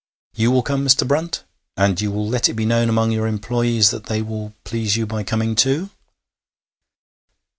[0.33, 1.07] You will come, Mr.
[1.07, 1.43] Brunt,
[1.77, 5.05] and you will let it be known among your employés that they will please you
[5.05, 5.91] by coming too?'